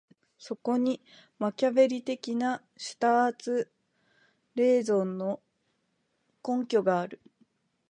[0.39, 0.99] そこに
[1.37, 3.71] マキァヴェリ的なシュターツ・
[4.55, 5.39] レーゾンの
[6.43, 7.21] 根拠がある。